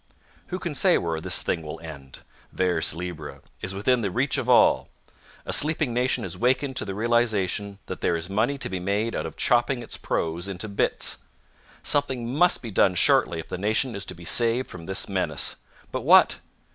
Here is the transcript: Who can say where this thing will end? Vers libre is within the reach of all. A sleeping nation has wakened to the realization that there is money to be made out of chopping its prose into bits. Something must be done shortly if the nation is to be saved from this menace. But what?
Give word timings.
Who 0.47 0.57
can 0.57 0.73
say 0.73 0.97
where 0.97 1.21
this 1.21 1.43
thing 1.43 1.61
will 1.61 1.79
end? 1.79 2.21
Vers 2.51 2.95
libre 2.95 3.41
is 3.61 3.75
within 3.75 4.01
the 4.01 4.09
reach 4.09 4.39
of 4.39 4.49
all. 4.49 4.89
A 5.45 5.53
sleeping 5.53 5.93
nation 5.93 6.23
has 6.23 6.35
wakened 6.35 6.75
to 6.77 6.85
the 6.85 6.95
realization 6.95 7.77
that 7.85 8.01
there 8.01 8.15
is 8.15 8.27
money 8.27 8.57
to 8.57 8.67
be 8.67 8.79
made 8.79 9.13
out 9.13 9.27
of 9.27 9.37
chopping 9.37 9.83
its 9.83 9.97
prose 9.97 10.47
into 10.47 10.67
bits. 10.67 11.19
Something 11.83 12.33
must 12.35 12.63
be 12.63 12.71
done 12.71 12.95
shortly 12.95 13.37
if 13.37 13.49
the 13.49 13.59
nation 13.59 13.93
is 13.95 14.03
to 14.05 14.15
be 14.15 14.25
saved 14.25 14.71
from 14.71 14.87
this 14.87 15.07
menace. 15.07 15.57
But 15.91 16.01
what? 16.01 16.37